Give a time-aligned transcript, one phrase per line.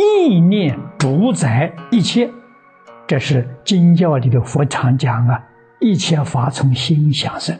[0.00, 2.30] 意念主宰一切，
[3.04, 5.44] 这是经教里的佛常讲啊，
[5.80, 7.58] 一切法从心想生。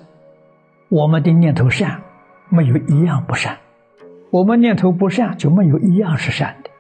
[0.89, 2.01] 我们的念头善，
[2.49, 3.57] 没有一样不善；
[4.31, 6.71] 我们念头不善，就没有一样是善的。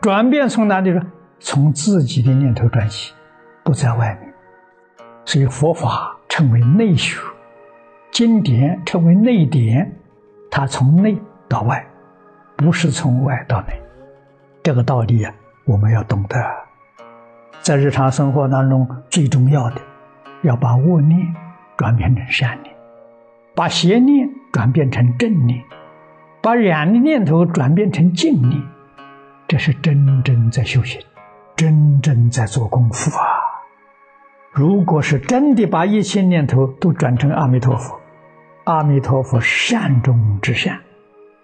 [0.00, 1.02] 转变从哪里呢？
[1.40, 3.12] 从自己的念头转起，
[3.62, 4.32] 不在外面。
[5.26, 7.20] 所以佛法称为内学，
[8.10, 9.94] 经典称为内典，
[10.50, 11.18] 它从内
[11.50, 11.86] 到外，
[12.56, 13.78] 不是从外到内。
[14.64, 15.34] 这个道理啊，
[15.66, 16.42] 我们要懂得。
[17.60, 19.78] 在日常生活当中，最重要的，
[20.40, 21.20] 要把恶念
[21.76, 22.74] 转变成善念。
[23.54, 25.62] 把邪念转变成正念，
[26.40, 28.62] 把染的念头转变成净念，
[29.46, 30.98] 这是真正在修行，
[31.54, 33.26] 真正在做功夫啊！
[34.50, 38.00] 如果是真的把一切念头都转成阿弥陀佛，
[38.64, 40.80] 阿弥陀佛善中之善，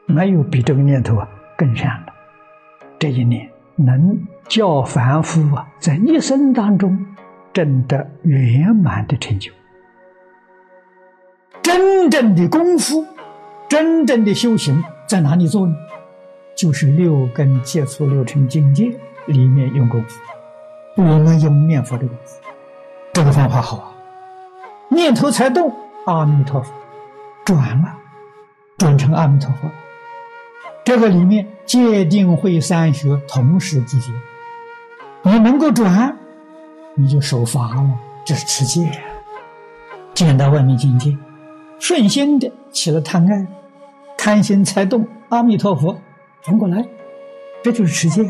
[0.07, 2.10] 没有比这个念头啊更善的。
[3.01, 7.07] 这一念能叫凡夫啊在一生当中
[7.51, 9.51] 证得圆满的成就。
[11.63, 13.07] 真正的功夫，
[13.71, 15.75] 真正的修行在哪里做呢？
[16.55, 18.93] 就是六根接触六尘境界
[19.27, 20.21] 里面用功夫。
[20.97, 22.43] 我们用念佛的功夫，
[23.15, 23.95] 这个方法好啊！
[24.91, 26.71] 念头才动，阿弥陀佛，
[27.47, 27.97] 转了，
[28.77, 29.71] 转成阿弥陀佛。
[30.91, 34.13] 这个里面戒定慧三学同时进行，
[35.23, 36.19] 你能够转，
[36.97, 37.91] 你就守法了，
[38.25, 38.91] 这是持戒，
[40.15, 41.17] 见到外面境界。
[41.79, 43.47] 顺心的起了贪爱，
[44.19, 45.07] 贪心才动。
[45.29, 45.97] 阿弥陀佛，
[46.43, 46.85] 转过来，
[47.63, 48.29] 这就是持戒。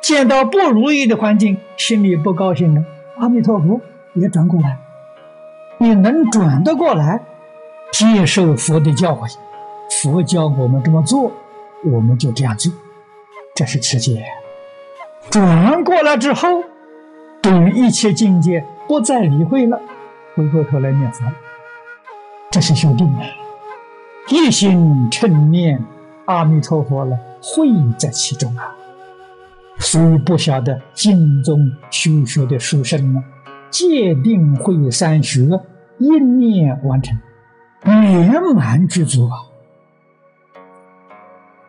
[0.00, 2.82] 见到不如意的环境，心里不高兴了，
[3.18, 3.80] 阿弥陀佛
[4.14, 4.80] 也转过来。
[5.78, 7.22] 你能转得过来，
[7.92, 9.32] 接受佛的教诲，
[10.02, 11.30] 佛教我们这么做，
[11.84, 12.72] 我们就这样做，
[13.54, 14.24] 这是持戒。
[15.30, 16.48] 转过来之后，
[17.40, 19.80] 对于一切境界不再理会了。
[20.34, 21.24] 回过头来念佛，
[22.50, 23.22] 这是修定啊！
[24.28, 25.80] 一心称念
[26.24, 28.74] 阿弥陀佛了，慧在其中啊！
[29.78, 33.22] 所以不晓得经中修学的殊胜呢，
[33.70, 35.48] 戒定慧三学
[35.98, 37.16] 一念完成，
[37.84, 39.53] 圆满具足啊！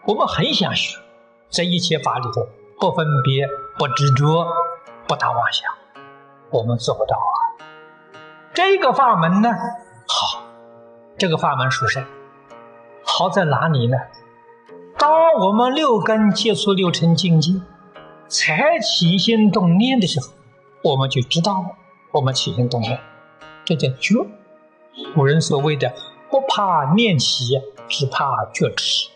[0.07, 0.99] 我们很想学，
[1.49, 2.47] 在一切法里头
[2.79, 4.45] 不分别、不执着、
[5.07, 5.67] 不打妄想，
[6.51, 7.33] 我们做不到啊！
[8.53, 9.49] 这个法门呢，
[10.07, 10.43] 好，
[11.17, 12.05] 这个法门殊胜，
[13.03, 13.97] 好在哪里呢？
[14.99, 17.53] 当我们六根接触六尘境界，
[18.27, 20.27] 才起心动念的时候，
[20.83, 21.69] 我们就知道了，
[22.11, 22.99] 我们起心动念，
[23.65, 24.13] 这叫觉。
[25.15, 25.91] 古人所谓的
[26.29, 29.09] “不怕念起，只怕觉迟”。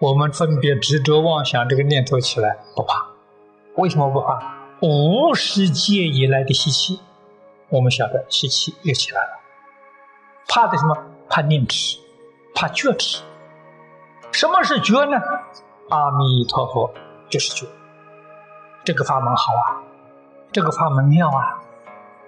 [0.00, 3.06] 我们分别执着妄想这个念头起来不怕，
[3.76, 4.40] 为什么不怕？
[4.82, 7.00] 无世界以来的习气。
[7.70, 9.30] 我们晓得习气又起来了，
[10.48, 10.96] 怕的什么？
[11.28, 11.98] 怕念痴，
[12.54, 13.22] 怕觉痴。
[14.30, 15.16] 什么是觉呢？
[15.88, 16.92] 阿弥陀佛
[17.30, 17.66] 就是觉。
[18.84, 19.80] 这个法门好啊，
[20.52, 21.62] 这个法门妙啊，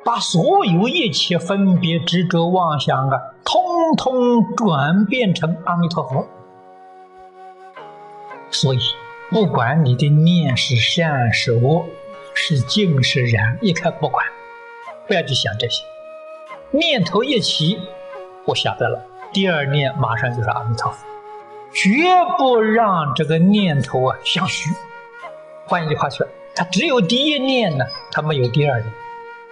[0.04, 6.27] 把所有一切分别执着妄想啊，通通转变成阿弥陀佛。
[8.59, 8.78] 所以，
[9.31, 11.84] 不管你的念是善是恶，
[12.33, 14.25] 是净是染，一概不管。
[15.06, 15.84] 不要去想这些，
[16.71, 17.78] 念头一起，
[18.47, 18.99] 我晓得了。
[19.31, 21.05] 第二念马上就是阿弥陀佛，
[21.71, 21.99] 绝
[22.39, 24.71] 不让这个念头啊相续。
[25.66, 28.91] 换一句话说，他只有第一念呢，他没有第二念。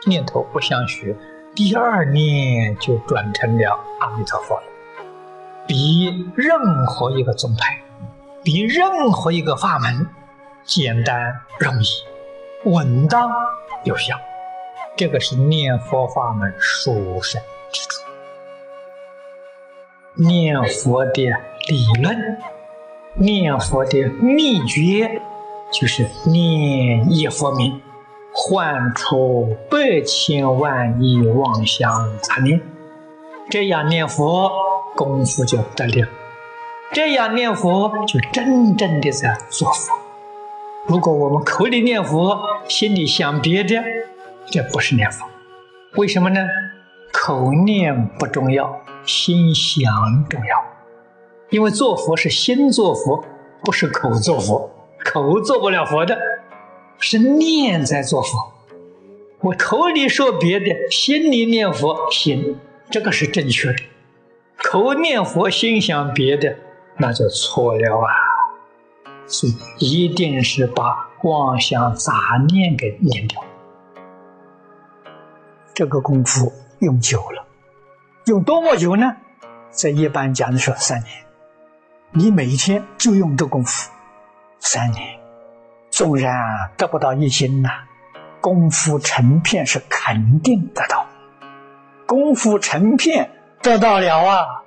[0.06, 1.14] 念头不相续，
[1.54, 4.62] 第二念就转成了阿弥陀佛了。
[5.66, 7.83] 比任何一个宗派，
[8.44, 10.06] 比任何一个法门，
[10.64, 11.86] 简单容易，
[12.68, 13.30] 稳当
[13.84, 14.14] 有效。
[14.96, 17.40] 这个是念佛法门殊胜
[17.72, 18.02] 之处。
[20.16, 21.22] 念佛的
[21.68, 22.38] 理论，
[23.14, 25.22] 念佛的秘诀，
[25.72, 27.80] 就是念一佛名，
[28.34, 32.60] 唤出百千万亿妄想杂念。
[33.50, 34.52] 这样念佛
[34.94, 36.08] 功夫就得了，
[36.92, 39.92] 这样念佛就真正的在做佛。
[40.86, 43.82] 如果我们口里念佛，心里想别的。
[44.46, 45.26] 这不是念佛，
[45.96, 46.46] 为什么呢？
[47.12, 49.90] 口念不重要，心想
[50.28, 50.62] 重要。
[51.48, 53.24] 因为做佛是心做佛，
[53.62, 54.70] 不是口做佛。
[55.02, 56.18] 口做不了佛的，
[56.98, 58.52] 是念在做佛。
[59.40, 62.58] 我口里说别的，心里念佛行，
[62.90, 63.78] 这个是正确的。
[64.58, 66.56] 口念佛，心想别的，
[66.96, 68.10] 那就错了啊！
[69.26, 72.12] 所以一定是把妄想杂
[72.48, 73.42] 念给念掉。
[75.74, 77.44] 这个功夫用久了，
[78.26, 79.16] 用多么久呢？
[79.70, 81.10] 在一般讲的说三年。
[82.12, 83.90] 你每一天就用这功夫，
[84.60, 85.18] 三年，
[85.90, 87.70] 纵然得不到一心呐，
[88.40, 91.06] 功夫成片是肯定得到。
[92.06, 93.30] 功夫成片
[93.60, 94.62] 得到了啊，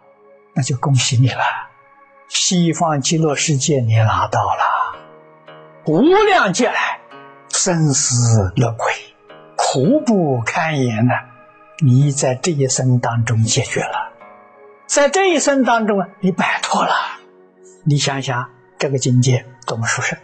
[0.53, 1.66] 那就恭喜你了。
[2.27, 4.95] 西方极乐世界你拿到了，
[5.85, 6.99] 无量劫来
[7.49, 8.91] 生死轮回。
[9.55, 11.13] 苦不堪言呐！
[11.79, 14.11] 你在这一生当中解决了，
[14.85, 16.93] 在这一生当中啊，你摆脱了。
[17.83, 20.17] 你想想这个境界多么殊胜，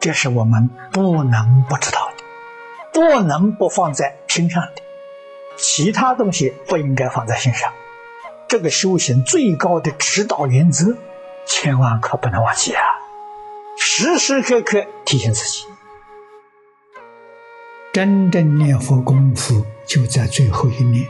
[0.00, 2.24] 这是我们不能不知道的，
[2.92, 4.82] 不能不放在心上的。
[5.56, 7.72] 其他东西不应该放在心上。
[8.52, 10.94] 这个修行最高的指导原则，
[11.46, 12.82] 千万可不能忘记啊！
[13.78, 15.64] 时时刻刻提醒自己。
[17.94, 21.08] 真正念佛功夫就在最后一念。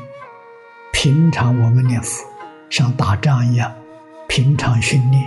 [0.92, 2.24] 平常我们念佛
[2.70, 3.74] 像打仗一样，
[4.28, 5.24] 平常训练，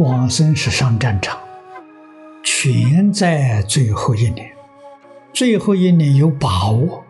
[0.00, 1.40] 往生是上战场，
[2.44, 4.52] 全在最后一年。
[5.32, 7.02] 最后一年有把握、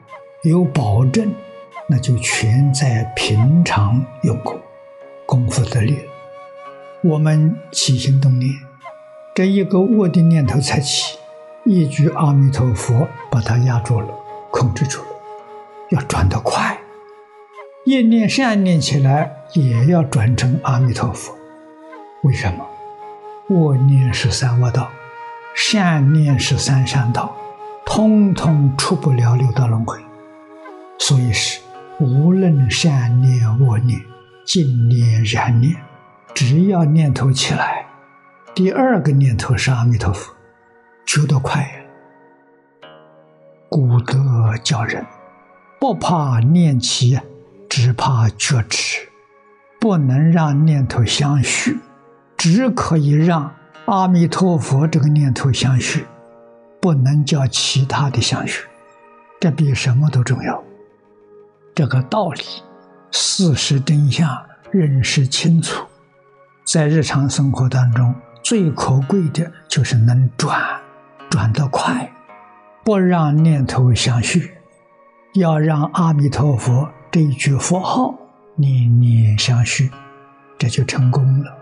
[0.44, 1.34] 有保证，
[1.88, 4.60] 那就全在平常用功，
[5.26, 6.04] 功夫得力了。
[7.02, 8.50] 我们起心动念，
[9.34, 11.18] 这一个恶的念头才起。
[11.64, 14.08] 一句阿弥陀佛，把它压住了，
[14.50, 15.06] 控制住了。
[15.90, 16.76] 要转得快，
[17.84, 21.36] 一念善念起来，也要转成阿弥陀佛。
[22.22, 22.66] 为什么？
[23.48, 24.90] 恶念是三恶道，
[25.54, 27.36] 善念是三善道，
[27.84, 30.00] 通通出不了六道轮回。
[30.98, 31.60] 所以是
[32.02, 34.00] 无论善念恶念、
[34.44, 35.76] 净念染念，
[36.34, 37.86] 只要念头起来，
[38.52, 40.34] 第二个念头是阿弥陀佛。
[41.06, 41.64] 求得快，
[43.68, 45.06] 古德教人
[45.78, 47.20] 不怕念起，
[47.68, 49.08] 只怕觉迟。
[49.78, 51.78] 不能让念头相续，
[52.36, 53.54] 只可以让
[53.86, 56.06] 阿弥陀佛这个念头相续，
[56.80, 58.64] 不能叫其他的相续。
[59.40, 60.62] 这比什么都重要。
[61.74, 62.42] 这个道理，
[63.10, 64.28] 事实真相
[64.70, 65.86] 认识清楚，
[66.64, 70.60] 在日常生活当中最可贵的就是能转。
[71.30, 72.12] 转得快，
[72.84, 74.52] 不让念头相续，
[75.32, 78.14] 要让阿弥陀佛这一句佛号
[78.54, 79.90] 念念相续，
[80.58, 81.61] 这就成功了。